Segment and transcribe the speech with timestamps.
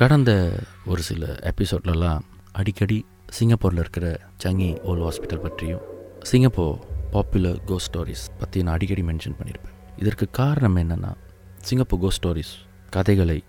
[0.00, 2.20] கடந்த ஒரு சில எபிசோட்லலாம்
[2.52, 5.80] அடிக்கடி சிங்கப்பூரில் இருக்கிற சங்கி ஓல் ஹாஸ்பிட்டல் பற்றியும்
[6.20, 6.78] சிங்கப்பூர்
[7.10, 11.14] பாப்புலர் கோ ஸ்டோரிஸ் பற்றி நான் அடிக்கடி மென்ஷன் பண்ணியிருப்பேன் இதற்கு காரணம் என்னென்னா
[11.60, 12.52] சிங்கப்பூர் கோ ஸ்டோரிஸ்
[12.90, 13.44] கதைகளை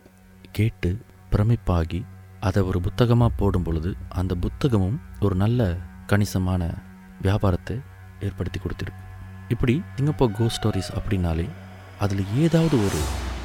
[0.51, 0.97] கேட்டு
[1.31, 2.01] பிரமிப்பாகி
[2.39, 6.73] அதை ஒரு புத்தகமாக போடும் பொழுது அந்த புத்தகமும் ஒரு நல்ல கணிசமான
[7.21, 7.79] வியாபாரத்தை
[8.21, 9.03] ஏற்படுத்தி கொடுத்துருக்கு.
[9.49, 11.49] இப்படி சிங்கப்பூர் கோ ஸ்டோரிஸ் அப்படின்னாலே
[11.99, 12.99] அதில் ஏதாவது ஒரு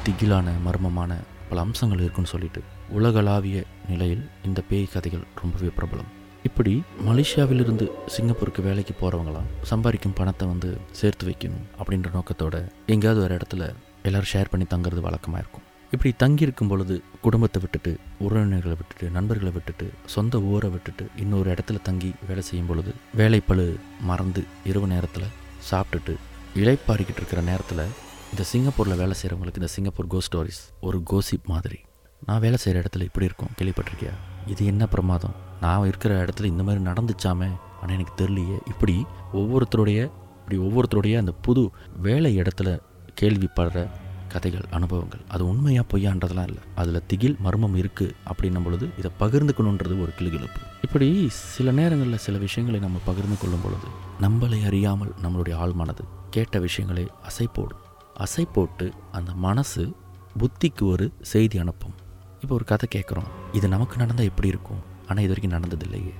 [0.05, 1.15] திகிலான மர்மமான
[1.49, 6.11] பல அம்சங்கள் இருக்குன்னு சொல்லிட்டு உலகளாவிய நிலையில் இந்த பேய் கதைகள் ரொம்பவே பிரபலம்.
[6.43, 13.73] இப்படி மலேசியாவிலிருந்து சிங்கப்பூருக்கு வேலைக்கு போகிறவங்களாம் சம்பாதிக்கும் பணத்தை வந்து சேர்த்து வைக்கணும் அப்படின்ற நோக்கத்தோட எங்கேயாவது ஒரு இடத்துல
[14.03, 15.65] எல்லாரும் ஷேர் பண்ணி தங்குறது வழக்கமாக இருக்கும்.
[15.91, 22.13] இப்படி தங்கியிருக்கும் பொழுது குடும்பத்தை விட்டுட்டு உறவினர்களை விட்டுட்டு நண்பர்களை விட்டுட்டு சொந்த ஊரை விட்டுட்டு இன்னொரு இடத்துல தங்கி
[22.27, 25.33] வேலை செய்யும் பொழுது வேலைப்பழு மறந்து இரவு நேரத்தில்
[25.71, 26.15] சாப்பிட்டுட்டு
[26.55, 27.83] இழைப்பாரிக்கிட்டு இருக்கிற நேரத்தில்
[28.31, 31.79] இந்த சிங்கப்பூரில் வேலை செய்கிறவங்களுக்கு இந்த சிங்கப்பூர் கோ ஸ்டோரிஸ் ஒரு கோசிப் மாதிரி.
[32.27, 34.13] நான் வேலை செய்கிற இடத்துல இப்படி இருக்கும் கேள்விப்பட்டிருக்கியா?
[34.45, 35.35] இது என்ன பிரமாதம்?
[35.61, 37.49] நான் இருக்கிற இடத்துல இந்த மாதிரி நடந்துச்சாமே?
[37.81, 38.57] ஆனால் எனக்கு தெரியலையே.
[38.67, 39.99] இப்படி ஒவ்வொருத்தருடைய
[40.39, 42.79] இப்படி ஒவ்வொருத்தருடைய அந்த புது வேலை இடத்துல
[43.21, 43.89] கேள்விப்படுற
[44.27, 46.63] கதைகள் அனுபவங்கள் அது உண்மையாக பொய்யான்றதெல்லாம் இல்லை.
[46.75, 50.59] அதில் திகில் மர்மம் இருக்குது அப்படின்னும் பொழுது இதை பகிர்ந்துக்கணுன்றது ஒரு கிளுகிழப்பு.
[50.81, 53.87] இப்படி சில நேரங்களில் சில விஷயங்களை நம்ம பகிர்ந்து கொள்ளும் பொழுது
[54.21, 57.85] நம்மளை அறியாமல் நம்மளுடைய ஆழ்மானது கேட்ட விஷயங்களை அசை போடும்
[58.19, 59.95] அசை போட்டு அந்த மனசு
[60.39, 62.05] புத்திக்கு ஒரு செய்தி அனுப்பும்.
[62.41, 64.81] இப்போ ஒரு கதை கேட்குறோம் இது நமக்கு நடந்தால் எப்படி இருக்கும்?
[65.07, 66.13] ஆனால் இது வரைக்கும் நடந்ததில்லையே.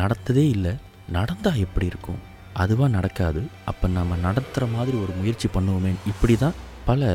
[0.00, 0.72] நடத்ததே இல்லை.
[1.16, 2.20] நடந்தால் எப்படி இருக்கும்?
[2.62, 3.40] அதுவாக நடக்காது.
[3.70, 5.92] அப்போ நம்ம நடத்துகிற மாதிரி ஒரு முயற்சி பண்ணுவோமே.
[6.10, 6.58] இப்படி தான்
[6.90, 7.08] பல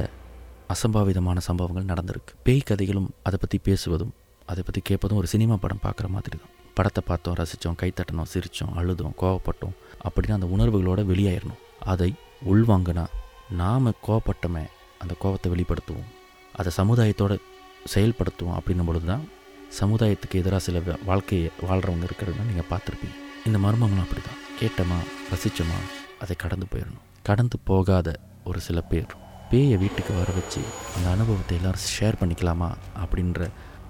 [0.74, 2.34] அசம்பாவிதமான சம்பவங்கள் நடந்திருக்கு.
[2.48, 4.14] பேய் கதைகளும் அதை பற்றி பேசுவதும்
[4.52, 9.16] அதை பற்றி கேட்பதும் ஒரு சினிமா படம் பார்க்குற மாதிரி தான் படத்தை பார்த்தோம் ரசித்தோம் கைத்தட்டினோம் சிரித்தோம் அழுதோம்
[9.22, 9.76] கோவப்பட்டோம்.
[10.06, 11.62] அப்படின்னு அந்த உணர்வுகளோடு வெளியாயிடணும்
[11.94, 12.10] அதை
[12.54, 13.06] உள்வாங்கினா
[13.62, 14.66] நாம் கோவப்பட்டோமே
[15.04, 16.10] அந்த கோவத்தை வெளிப்படுத்துவோம்.
[16.60, 17.34] அதை சமுதாயத்தோட
[17.94, 19.24] செயல்படுத்துவோம் அப்படின்னும் பொழுது தான்
[19.80, 23.16] சமுதாயத்துக்கு எதிராக சில வாழ்க்கையை வாழ்கிறவங்க இருக்கிறத நீங்கள் பார்த்துருப்பீங்க.
[23.48, 24.98] இந்த மர்மங்களும் அப்படி தான் கேட்டோமா
[25.32, 25.78] ரசித்தோமா
[26.24, 27.06] அதை கடந்து போயிடணும்.
[27.30, 28.10] கடந்து போகாத
[28.50, 29.12] ஒரு சில பேர்
[29.52, 30.62] பேயை வீட்டுக்கு வர வச்சு
[30.96, 32.70] அந்த அனுபவத்தை எல்லாரும் ஷேர் பண்ணிக்கலாமா
[33.04, 33.50] அப்படின்ற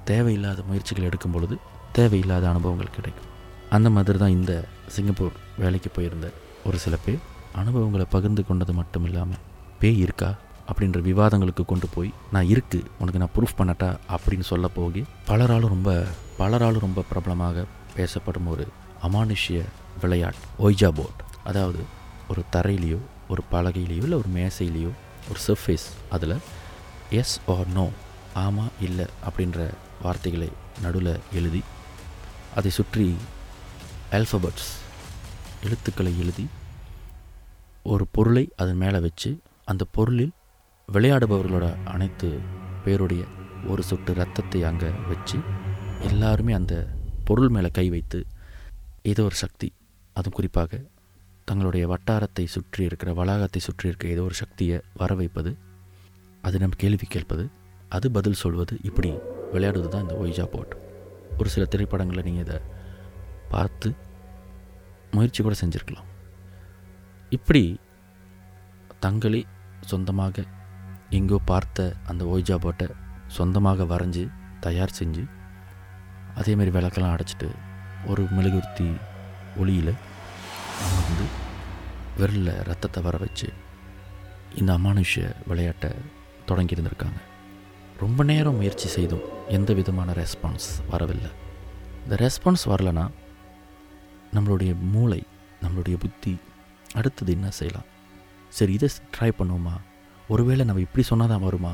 [0.09, 1.55] தேவையில்லாத முயற்சிகள் எடுக்கும் பொழுது
[1.97, 3.27] தேவையில்லாத அனுபவங்கள் கிடைக்கும்.
[3.75, 4.53] அந்த மாதிரி தான் இந்த
[4.95, 6.29] சிங்கப்பூர் வேலைக்கு போயிருந்த
[6.69, 7.21] ஒரு சில பேர்
[7.61, 9.43] அனுபவங்களை பகிர்ந்து கொண்டது மட்டும் இல்லாமல்
[9.81, 10.29] பேய் இருக்கா?
[10.71, 15.91] அப்படின்ற விவாதங்களுக்கு கொண்டு போய் நான் இருக்குது உனக்கு நான் ப்ரூஃப் பண்ணட்டா அப்படின்னு சொல்ல போகி பலராலும் ரொம்ப
[16.37, 17.65] பலராலும் ரொம்ப பிரபலமாக
[17.95, 18.65] பேசப்படும் ஒரு
[19.01, 19.61] அமானுஷ்ய
[20.01, 21.81] விளையாட்டு ஒய்ஜா போர்ட் அதாவது
[22.27, 24.91] ஒரு தரையிலையோ ஒரு பலகையிலையோ இல்லை ஒரு மேசையிலையோ
[25.29, 26.37] ஒரு சர்ஃபேஸ் அதில்
[27.13, 27.85] எஸ் ஆர் நோ
[28.37, 29.61] ஆமாம் இல்லை அப்படின்ற
[30.01, 30.49] வார்த்தைகளை
[30.81, 31.61] நடுவில் எழுதி
[32.55, 33.07] அதை சுற்றி
[34.11, 34.69] ஆல்ஃபபெட்ஸ்
[35.63, 36.45] எழுத்துக்களை எழுதி
[37.85, 39.29] ஒரு பொருளை அதன் மேலே வச்சு
[39.67, 40.33] அந்த பொருளில்
[40.93, 42.29] விளையாடுபவர்களோட அனைத்து
[42.85, 43.23] பேருடைய
[43.67, 45.37] ஒரு சொட்டு ரத்தத்தை அங்கே வச்சு
[46.01, 46.87] எல்லாருமே அந்த
[47.23, 48.19] பொருள் மேலே கை வைத்து
[49.01, 49.73] ஏதோ ஒரு சக்தி
[50.15, 50.81] அதுவும் குறிப்பாக
[51.45, 55.51] தங்களுடைய வட்டாரத்தை சுற்றி இருக்கிற வளாகத்தை சுற்றி இருக்க ஏதோ ஒரு சக்தியை வர வைப்பது
[56.41, 57.49] அது நம்ம கேள்வி கேட்பது
[57.89, 59.09] அது பதில் சொல்வது இப்படி
[59.51, 60.73] விளையாடுவது தான் இந்த ஒய்ஜா போட்.
[61.37, 62.57] ஒரு சில திரைப்படங்களை நீங்கள் இதை
[63.49, 63.89] பார்த்து
[65.11, 66.09] முயற்சி கூட செஞ்சுருக்கலாம்.
[67.29, 67.79] இப்படி
[69.01, 69.41] தங்களே
[69.81, 70.45] சொந்தமாக
[71.17, 72.87] எங்கோ பார்த்த அந்த ஓய்ஜா போட்டை
[73.37, 74.23] சொந்தமாக வரைஞ்சி
[74.65, 75.23] தயார் செஞ்சு
[76.39, 77.49] அதேமாரி விளக்கெல்லாம் அடைச்சிட்டு
[78.11, 78.87] ஒரு மெழுகுர்த்தி
[79.61, 79.93] ஒளியில்
[80.83, 81.25] அவங்க வந்து
[82.19, 83.49] விரலில் ரத்தத்தை வர வச்சு
[84.61, 85.91] இந்த அமானுஷ்ய விளையாட்டை
[86.49, 87.19] தொடங்கி இருந்திருக்காங்க.
[88.03, 91.31] ரொம்ப நேரம் முயற்சி செய்தும் எந்த விதமான ரெஸ்பான்ஸ் வரவில்லை.
[92.03, 93.05] இந்த ரெஸ்பான்ஸ் வரலனா
[94.35, 95.21] நம்மளுடைய மூளை
[95.63, 96.33] நம்மளுடைய புத்தி
[96.99, 97.89] அடுத்தது என்ன செய்யலாம்?
[98.57, 99.75] சரி இதை ட்ரை பண்ணுவோமா?
[100.31, 101.73] ஒருவேளை நம்ம இப்படி சொன்னால் தான் வருமா?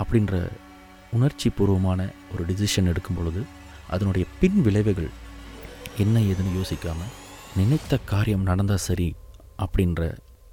[0.00, 0.34] அப்படின்ற
[1.16, 2.00] உணர்ச்சி பூர்வமான
[2.32, 3.40] ஒரு டிசிஷன் எடுக்கும் பொழுது
[3.90, 5.10] அதனுடைய பின் விளைவுகள்
[6.02, 7.14] என்ன ஏதுன்னு யோசிக்காமல்
[7.56, 9.08] நினைத்த காரியம் நடந்தால் சரி
[9.64, 10.02] அப்படின்ற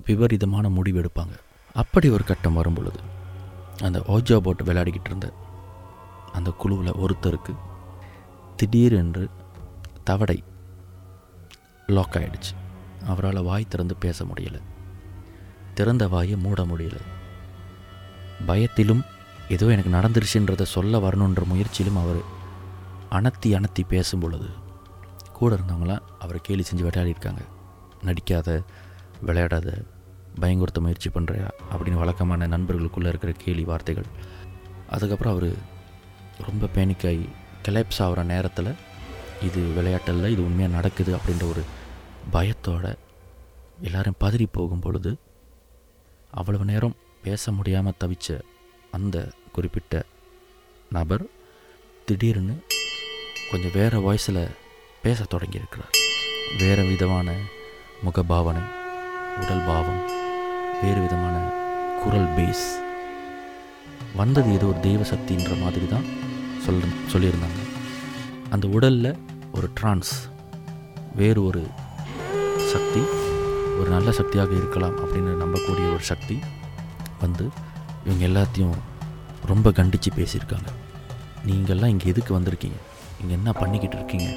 [0.05, 1.35] விபரீதமான முடிவு எடுப்பாங்க.
[1.75, 2.99] அப்படி ஒரு கட்டம் வரும் பொழுது
[3.81, 5.27] அந்த ஓஜா போட்டு விளையாடிக்கிட்டு இருந்த
[6.37, 7.53] அந்த குழுவில் ஒருத்தருக்கு
[8.55, 9.25] திடீரென்று
[10.03, 10.37] தவடை
[11.87, 12.53] லாக் ஆகிடுச்சு
[13.11, 14.61] அவரால் வாய் திறந்து பேச முடியலை.
[15.73, 17.01] திறந்த வாயை மூட முடியலை.
[18.47, 19.05] பயத்திலும்
[19.49, 22.21] ஏதோ எனக்கு நடந்துருச்சுன்றதை சொல்ல வரணுன்ற முயற்சியிலும் அவர்
[23.11, 24.49] அனத்தி அனத்தி பேசும் பொழுது
[25.33, 27.37] கூட இருந்தவங்களாம் அவரை கேலி செஞ்சு விளையாடிருக்காங்க
[28.03, 28.63] நடிக்காத
[29.25, 29.83] விளையாடாத
[30.41, 34.05] பயங்குறுத்த முயற்சி பண்ணுறியா அப்படின்னு வழக்கமான நண்பர்களுக்குள்ளே இருக்கிற கேலி வார்த்தைகள்.
[34.89, 35.53] அதுக்கப்புறம் அவர்
[36.47, 37.29] ரொம்ப பேனிக்காகி
[37.63, 38.75] கிளப்ஸ் ஆகிற நேரத்தில்
[39.41, 41.63] இது விளையாட்டல்ல இது உண்மையாக நடக்குது அப்படின்ற ஒரு
[42.33, 42.95] பயத்தோட
[43.81, 45.17] எல்லோரும் பதறி போகும் பொழுது
[46.31, 46.95] அவ்வளவு நேரம்
[47.25, 48.38] பேச முடியாமல் தவிச்ச
[48.98, 49.18] அந்த
[49.56, 50.04] குறிப்பிட்ட
[50.89, 51.24] நபர்
[52.07, 52.56] திடீர்னு
[53.51, 54.42] கொஞ்சம் வேறு வாய்ஸில்
[55.06, 55.94] பேச தொடங்கியிருக்கிறார்.
[56.60, 57.27] வேறு விதமான
[58.06, 58.63] முகபாவனை
[59.42, 60.01] உடல் பாவம்
[60.81, 61.36] வேறு விதமான
[62.04, 62.66] குரல் பேஸ்
[64.16, 66.06] வந்தது ஏதோ ஒரு தெய்வ சக்தின்ற மாதிரி தான்
[66.66, 67.62] சொல்ல சொல்லியிருந்தாங்க.
[68.50, 69.10] அந்த உடலில்
[69.54, 70.13] ஒரு ட்ரான்ஸ்
[71.16, 71.63] வேறு ஒரு
[72.74, 73.01] சக்தி
[73.80, 76.38] ஒரு நல்ல சக்தியாக இருக்கலாம் அப்படின்னு நம்பக்கூடிய ஒரு சக்தி
[77.21, 77.45] வந்து
[78.06, 78.75] இவங்க எல்லாத்தையும்
[79.45, 80.69] ரொம்ப கண்டித்து பேசியிருக்காங்க.
[81.47, 82.79] நீங்கள்லாம் இங்கே எதுக்கு வந்திருக்கீங்க?
[83.21, 84.29] இங்கே என்ன பண்ணிக்கிட்டு இருக்கீங்க?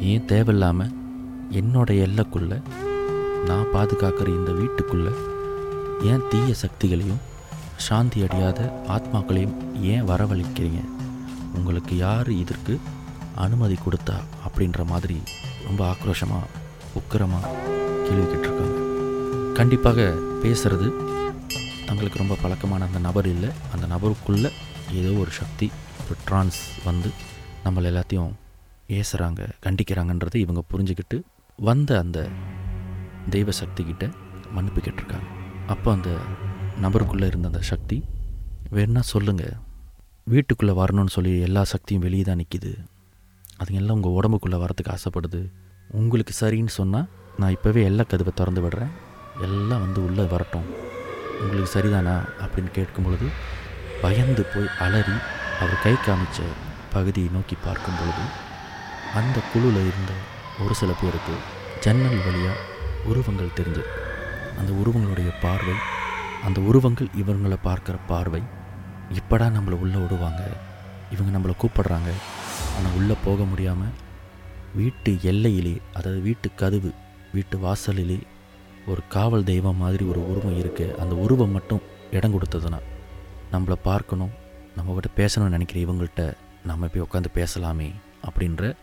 [0.00, 0.94] ஏன் தேவையில்லாமல்
[1.60, 2.58] என்னோட எல்லைக்குள்ளே
[3.48, 5.12] நான் பாதுகாக்கிற இந்த வீட்டுக்குள்ளே
[6.10, 7.22] ஏன் தீய சக்திகளையும்
[7.76, 10.80] சாந்தி அடையாத ஆத்மாக்களையும் ஏன் வரவழைக்கிறீங்க?
[11.54, 12.78] உங்களுக்கு யார் இதற்கு
[13.34, 14.16] அனுமதி கொடுத்தா
[14.46, 15.16] அப்படின்ற மாதிரி
[15.66, 16.52] ரொம்ப ஆக்ரோஷமாக
[17.00, 17.52] உக்கிரமாக
[18.06, 18.76] கேள்வி கேட்டிருக்காங்க.
[19.54, 20.00] கண்டிப்பாக
[20.42, 20.88] பேசுகிறது
[21.86, 23.50] தங்களுக்கு ரொம்ப பழக்கமான அந்த நபர் இல்லை.
[23.74, 24.50] அந்த நபருக்குள்ளே
[25.00, 25.66] ஏதோ ஒரு சக்தி
[26.08, 27.08] ஒரு ட்ரான்ஸ் வந்து
[27.64, 28.32] நம்மளை எல்லாத்தையும்
[28.96, 31.16] ஏசுகிறாங்க கண்டிக்கிறாங்கன்றதை இவங்க புரிஞ்சுக்கிட்டு
[31.58, 32.18] வந்த அந்த
[33.30, 34.04] தெய்வ சக்தி கிட்ட
[34.56, 35.28] மன்னிப்பு கேட்டிருக்காங்க.
[35.66, 36.10] அப்போ அந்த
[36.84, 37.96] நபருக்குள்ளே இருந்த அந்த சக்தி
[38.76, 39.56] வேணா சொல்லுங்கள்
[40.32, 42.72] வீட்டுக்குள்ளே வரணும்னு சொல்லி எல்லா சக்தியும் வெளியே தான் நிற்கிது
[43.60, 45.40] அதுங்கெல்லாம் உங்கள் உடம்புக்குள்ளே வரத்துக்கு ஆசைப்படுது.
[46.00, 48.92] உங்களுக்கு சரின்னு சொன்னால் நான் இப்போவே எல்லா கதவை திறந்து விடுறேன்.
[49.46, 50.68] எல்லாம் வந்து உள்ளே வரட்டும்.
[51.42, 53.26] உங்களுக்கு சரிதானா அப்படின்னு கேட்கும் பொழுது
[54.02, 55.16] பயந்து போய் அலறி
[55.60, 56.40] அவர் கை காமிச்ச
[56.92, 58.24] பகுதியை நோக்கி பார்க்கும் பொழுது
[59.14, 60.12] அந்த குழுவில் இருந்த
[60.64, 61.34] ஒரு சில பேருக்கு
[61.80, 62.64] ஜன்னல் வழியாக
[63.04, 63.90] உருவங்கள் தெரிஞ்சது.
[64.58, 65.74] அந்த உருவங்களுடைய பார்வை
[66.44, 68.42] அந்த உருவங்கள் இவங்களை பார்க்குற பார்வை
[69.18, 70.42] இப்படா நம்மளை உள்ளே விடுவாங்க
[71.10, 72.10] இவங்க நம்மளை கூப்பிடுறாங்க.
[72.76, 73.94] ஆனால் உள்ளே போக முடியாமல்
[74.74, 76.90] வீட்டு எல்லையிலே அதாவது வீட்டு கதவு
[77.32, 78.18] வீட்டு வாசலிலே
[78.86, 81.80] ஒரு காவல் தெய்வம் மாதிரி ஒரு உருவம் இருக்குது அந்த உருவம் மட்டும்
[82.10, 82.80] இடம் கொடுத்ததுன்னா
[83.52, 84.30] நம்மளை பார்க்கணும்
[84.76, 87.94] நம்மக்கிட்ட பேசணும்னு நினைக்கிற இவங்கள்ட்ட நம்ம போய் உட்காந்து பேசலாமே
[88.26, 88.74] அப்படின்ற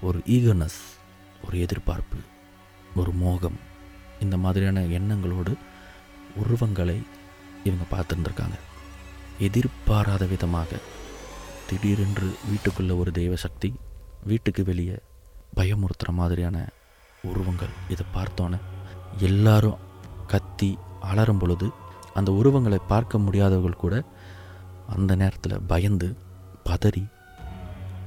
[0.00, 0.78] ஒரு ஈகர்னஸ்
[1.46, 2.18] ஒரு எதிர்பார்ப்பு
[2.94, 3.58] ஒரு மோகம்
[4.20, 5.52] இந்த மாதிரியான எண்ணங்களோடு
[6.36, 7.02] உருவங்களை
[7.64, 8.56] இவங்க பார்த்துருந்துருக்காங்க.
[9.38, 10.70] எதிர்பாராத விதமாக
[11.66, 13.74] திடீரென்று வீட்டுக்குள்ளே ஒரு தெய்வ சக்தி
[14.24, 14.98] வீட்டுக்கு வெளியே
[15.56, 16.68] பயமுறுத்துகிற மாதிரியான
[17.22, 18.58] உருவங்கள் இதை பார்த்தோன்னே
[19.18, 19.78] எல்லாரும்
[20.26, 21.66] கத்தி அலறும் பொழுது
[22.14, 24.04] அந்த உருவங்களை பார்க்க முடியாதவர்கள் கூட
[24.94, 26.08] அந்த நேரத்தில் பயந்து
[26.64, 27.04] பதறி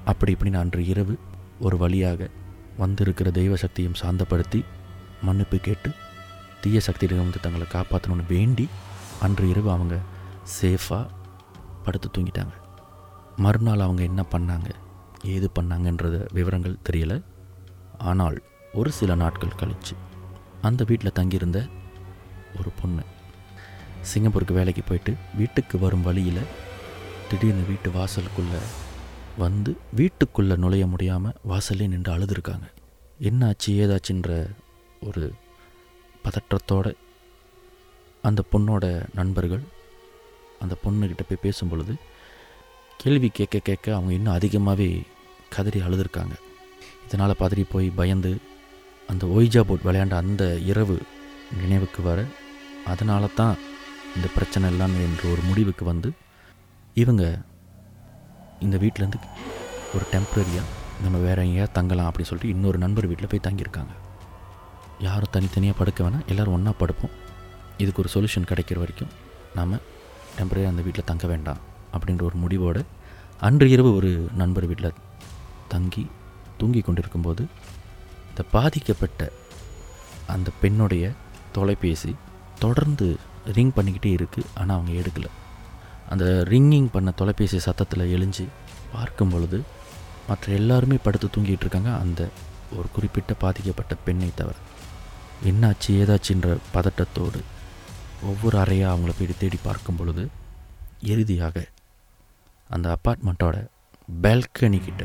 [0.05, 1.15] அப்படி இப்படின்னு அன்று இரவு
[1.59, 2.29] ஒரு வழியாக
[2.77, 4.59] வந்திருக்கிற தெய்வ சக்தியும் சாந்தப்படுத்தி
[5.21, 5.89] மன்னிப்பு கேட்டு
[6.61, 8.65] தீய சக்தியிடம் வந்து தங்களை காப்பாற்றணும்னு வேண்டி
[9.19, 9.95] அன்று இரவு அவங்க
[10.61, 11.05] சேஃபாக
[11.83, 12.53] படுத்து தூங்கிட்டாங்க.
[13.37, 14.69] மறுநாள் அவங்க என்ன பண்ணாங்க
[15.23, 17.17] ஏது பண்ணாங்கன்றத விவரங்கள் தெரியலை.
[17.97, 18.37] ஆனால்
[18.73, 19.95] ஒரு சில நாட்கள் கழிச்சு
[20.67, 21.59] அந்த வீட்டில் தங்கியிருந்த
[22.59, 23.03] ஒரு பொண்ணு.
[24.09, 26.47] சிங்கப்பூருக்கு வேலைக்கு போயிட்டு வீட்டுக்கு வரும் வழியில்
[27.29, 28.61] திடீர்னு வீட்டு வாசலுக்குள்ளே
[29.37, 32.67] வந்து வீட்டுக்குள்ளே நுழைய முடியாமல் வாசல்லே நின்று அழுதுருக்காங்க.
[33.29, 34.29] என்னாச்சு ஏதாச்சுன்ற
[35.07, 35.33] ஒரு
[36.23, 36.87] பதற்றத்தோட
[38.21, 39.63] அந்த பொண்ணோட நண்பர்கள்
[40.59, 41.93] அந்த பொண்ணுக்கிட்ட போய் பேசும் பொழுது
[42.97, 44.89] கேள்வி கேட்க கேட்க அவங்க இன்னும் அதிகமாகவே
[45.49, 46.35] கதறி அழுதுருக்காங்க.
[47.07, 48.31] இதனால் பதறி போய் பயந்து
[49.11, 50.95] அந்த ஒய்ஜா போர்ட் விளையாண்ட அந்த இரவு
[51.61, 52.19] நினைவுக்கு வர
[52.85, 53.55] அதனால தான்
[54.15, 56.09] இந்த பிரச்சனை எல்லாம் என்ற ஒரு முடிவுக்கு வந்து
[56.93, 57.23] இவங்க
[58.59, 59.19] இந்த வீட்டிலேருந்து
[59.95, 60.67] ஒரு டெம்ப்ரரியாக
[61.03, 63.93] நம்ம வேற எங்கேயா தங்கலாம் அப்படின்னு சொல்லிட்டு இன்னொரு நண்பர் வீட்டில் போய் தங்கியிருக்காங்க.
[64.99, 67.13] யாரும் தனித்தனியாக படுக்க வேணாம் எல்லோரும் ஒன்றா படுப்போம்.
[67.77, 69.11] இதுக்கு ஒரு சொல்யூஷன் கிடைக்கிற வரைக்கும்
[69.55, 69.77] நாம்
[70.37, 71.61] டெம்பரரியாக அந்த வீட்டில் தங்க வேண்டாம்
[71.93, 72.81] அப்படின்ற ஒரு முடிவோடு
[73.47, 74.97] அன்று இரவு ஒரு நண்பர் வீட்டில்
[75.67, 76.03] தங்கி
[76.57, 77.43] தூங்கி கொண்டிருக்கும்போது
[78.51, 79.31] பாதிக்கப்பட்ட
[80.27, 81.11] அந்த பெண்ணுடைய
[81.51, 82.15] தொலைபேசி
[82.59, 83.17] தொடர்ந்து
[83.53, 85.29] ரிங் பண்ணிக்கிட்டே இருக்குது ஆனால் அவங்க எடுக்கலை.
[86.09, 88.45] அந்த ரிங்கிங் பண்ண தொலைபேசி சத்தத்தில் எழிஞ்சு
[88.91, 89.63] பார்க்கும் பொழுது
[90.27, 91.91] மற்ற எல்லாருமே படுத்து தூங்கிட்டு இருக்காங்க.
[91.97, 92.29] அந்த
[92.77, 94.55] ஒரு குறிப்பிட்ட பாதிக்கப்பட்ட பெண்ணை தவிர.
[95.49, 97.39] என்னாச்சு ஏதாச்சுன்ற பதட்டத்தோடு
[98.23, 100.29] ஒவ்வொரு அறையாக அவங்கள போய் தேடி பார்க்கும் பொழுது
[101.01, 101.65] இறுதியாக
[102.69, 103.67] அந்த அப்பார்ட்மெண்ட்டோட
[104.21, 105.03] பால்கனி கிட்ட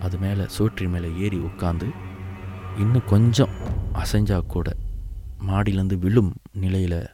[0.00, 1.86] அது மேலே சோற்றி மேலே ஏறி உட்காந்து
[2.78, 3.52] இன்னும் கொஞ்சம்
[3.92, 4.72] அசைஞ்சா கூட
[5.46, 7.08] மாடியிலேருந்து விழும் நிலையில்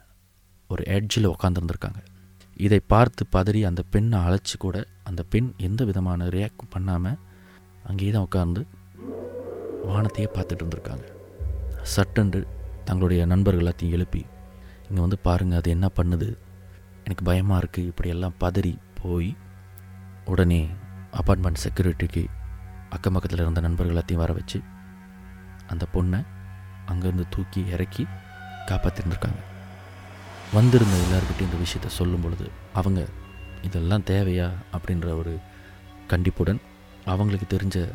[0.71, 2.01] ஒரு எட்ஜில் உட்காந்துருந்துருக்காங்க
[2.57, 7.19] இதை பார்த்து பதறி அந்த பெண்ணை அழைச்சி கூட அந்த பெண் எந்த விதமான ரியாக்ட் பண்ணாமல்
[7.85, 8.67] அங்கேயே தான் உட்காந்து
[9.85, 11.05] வானத்தையே பார்த்துட்டு இருந்திருக்காங்க.
[11.83, 12.47] சட்டென்று
[12.85, 14.27] தங்களுடைய நண்பர்கள் எல்லாத்தையும் எழுப்பி
[14.89, 16.29] இங்கே வந்து பாருங்கள் அது என்ன பண்ணுது?
[17.05, 19.37] எனக்கு பயமாக இருக்குது இப்படியெல்லாம் பதறி போய்
[20.25, 20.69] உடனே
[21.13, 22.25] அப்பார்ட்மெண்ட் செக்யூரிட்டிக்கு
[22.91, 24.61] அக்கம் பக்கத்தில் இருந்த நண்பர்கள் எல்லாத்தையும் வர வச்சு
[25.69, 26.25] அந்த பொண்ணை
[26.87, 28.07] அங்கேருந்து தூக்கி இறக்கி
[28.67, 29.41] காப்பாற்றிருந்துருக்காங்க
[30.53, 33.09] வந்திருந்த எல்லாருக்கிட்டையும் இந்த விஷயத்த சொல்லும் பொழுது அவங்க
[33.63, 34.51] இதெல்லாம் தேவையா?
[34.73, 35.39] அப்படின்ற ஒரு
[36.07, 36.61] கண்டிப்புடன்
[37.05, 37.93] அவங்களுக்கு தெரிஞ்ச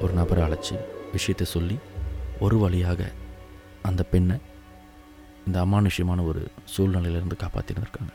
[0.00, 0.78] ஒரு நபரை அழைச்சி
[1.12, 1.78] விஷயத்தை சொல்லி
[2.40, 3.12] ஒரு வழியாக
[3.82, 4.36] அந்த பெண்ணை
[5.46, 8.12] இந்த அமானுஷ்யமான ஒரு சூழ்நிலையிலேருந்து காப்பாற்றின்னு இருக்காங்க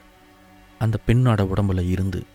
[0.79, 2.25] அந்த பெண்ணோட உடம்புல இருந்து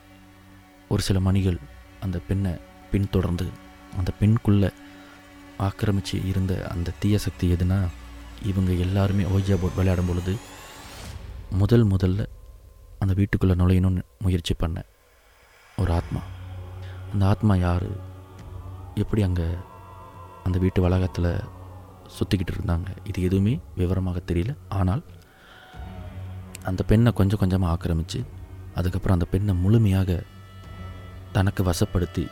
[0.88, 1.58] ஒரு சில மணிகள்
[2.00, 2.52] அந்த பெண்ணை
[2.90, 3.46] பின்தொடர்ந்து
[3.96, 4.70] அந்த பெண்ணுக்குள்ளே
[5.66, 7.78] ஆக்கிரமித்து இருந்த அந்த தீய சக்தி எதுனா
[8.42, 10.34] இவங்க எல்லாருமே ஓய்ஜா போர்ட் விளையாடும் பொழுது
[11.50, 12.26] முதல் முதல்ல
[12.98, 14.88] அந்த வீட்டுக்குள்ளே நுழையணும்னு முயற்சி பண்ணேன்
[15.76, 16.20] ஒரு ஆத்மா.
[17.12, 17.86] அந்த ஆத்மா யார்?
[18.94, 19.46] எப்படி அங்கே
[20.44, 21.30] அந்த வீட்டு வளாகத்தில்
[22.16, 22.88] சுற்றிக்கிட்டு இருந்தாங்க?
[23.04, 24.52] இது எதுவுமே விவரமாக தெரியல.
[24.68, 25.02] ஆனால்
[26.62, 28.20] அந்த பெண்ணை கொஞ்சம் கொஞ்சமாக ஆக்கிரமித்து
[28.74, 30.20] அதுக்கப்புறம் அந்த பெண்ணை முழுமையாக
[31.32, 32.24] தனக்கு வசப்படுத்தி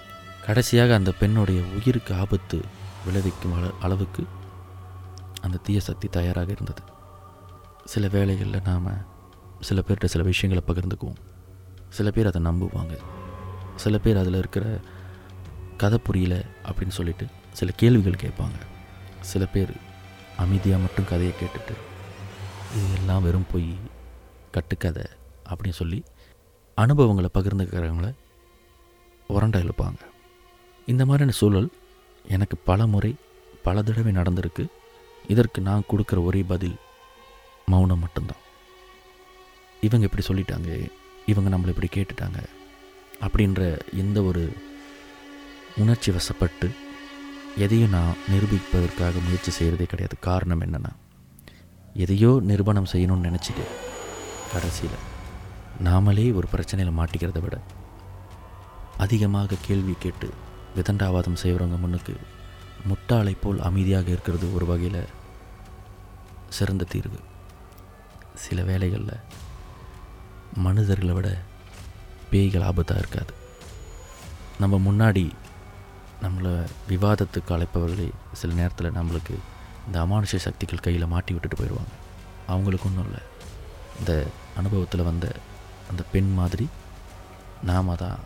[0.47, 2.58] கடைசியாக அந்த பெண்ணுடைய உயிருக்கு ஆபத்து
[3.08, 4.22] விளைவிக்கும் அள அளவுக்கு
[5.42, 6.82] அந்த தீய சக்தி தயாராக இருந்தது.
[7.84, 8.88] சில வேளைகளில் நாம்
[9.60, 11.20] சில பேர்கிட்ட சில விஷயங்களை பகிர்ந்துக்குவோம்.
[11.88, 12.94] சில பேர் அதை நம்புவாங்க.
[13.76, 14.64] சில பேர் அதில் இருக்கிற
[15.76, 18.58] கதை புரியல அப்படின்னு சொல்லிட்டு சில கேள்விகள் கேட்பாங்க.
[19.20, 19.72] சில பேர்
[20.36, 21.74] அமைதியாக மட்டும் கதையை கேட்டுட்டு
[22.76, 23.70] இது எல்லாம் வெறும் போய்
[24.50, 25.06] கட்டுக்கதை
[25.48, 25.98] அப்படின்னு சொல்லி
[26.78, 28.08] அனுபவங்களை பகிர்ந்துக்கிறவங்கள
[29.28, 30.00] உரண்டை இழுப்பாங்க
[30.86, 31.70] இந்த மாதிரியான சூழல்
[32.35, 33.12] எனக்கு பல முறை
[33.66, 34.64] பல தடவை நடந்திருக்கு.
[35.35, 36.76] இதற்கு நான் கொடுக்குற ஒரே பதில்
[37.73, 38.42] மௌனம் மட்டும்தான்.
[39.87, 40.70] இவங்க இப்படி சொல்லிட்டாங்க
[41.30, 42.38] இவங்க நம்மளை இப்படி கேட்டுட்டாங்க
[43.25, 43.62] அப்படின்ற
[44.02, 44.42] எந்த ஒரு
[45.82, 46.68] உணர்ச்சி வசப்பட்டு
[47.64, 50.16] எதையும் நான் நிரூபிப்பதற்காக முயற்சி செய்கிறதே கிடையாது.
[50.28, 50.92] காரணம் என்னென்னா
[52.04, 53.64] எதையோ நிரூபணம் செய்யணும்னு நினச்சிட்டு
[54.52, 54.99] கடைசியில்
[55.85, 57.56] நாமளே ஒரு பிரச்சனையில் மாட்டிக்கிறத விட
[59.04, 60.28] அதிகமாக கேள்வி கேட்டு
[60.78, 62.14] விதண்டாவாதம் செய்கிறவங்க முன்னுக்கு
[62.88, 65.02] முட்டாளை போல் அமைதியாக இருக்கிறது ஒரு வகையில்
[66.49, 67.18] சிறந்த தீர்வு.
[68.35, 69.14] சில வேளைகளில்
[70.54, 71.28] மனிதர்களை விட
[72.30, 73.32] பேய்கள் ஆபத்தாக இருக்காது.
[74.58, 75.25] நம்ம முன்னாடி
[76.23, 76.54] நம்மளை
[76.88, 79.35] விவாதத்துக்கு அழைப்பவர்களே சில நேரத்தில் நம்மளுக்கு
[79.87, 81.94] இந்த அமானுஷ சக்திகள் கையில் மாட்டி விட்டுட்டு போயிடுவாங்க
[82.47, 83.20] அவங்களுக்கு ஒன்றும் இல்லை.
[83.99, 84.12] இந்த
[84.56, 85.26] அனுபவத்தில் வந்த
[85.90, 86.68] அந்த பெண் மாதிரி
[87.62, 88.18] நாம் தான்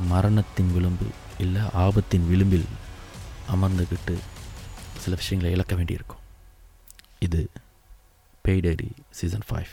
[0.00, 1.06] மரணத்தின் விளிம்பு
[1.38, 2.64] இல்லை ஆபத்தின் விளிம்பில்
[3.54, 4.14] அமர்ந்துக்கிட்டு
[4.98, 6.18] சில விஷயங்களை இழக்க வேண்டியிருக்கும்.
[7.18, 7.50] இது
[8.48, 9.72] பெய்டரி சீசன் ஃபைவ்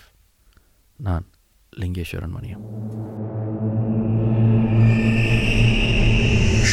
[0.95, 1.25] நான்
[1.79, 2.63] லிங்கேஸ்வரன் மணியம்.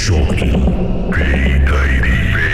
[0.08, 0.62] Shocking
[1.10, 2.47] Payday.